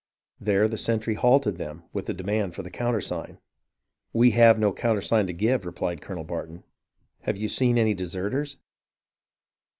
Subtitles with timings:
[0.39, 3.37] There the sentry halted them with the demand for the countersign.
[4.13, 6.63] "We have no countersign to give," replied Colonel Bar ton."
[7.25, 8.57] Have you seen any deserters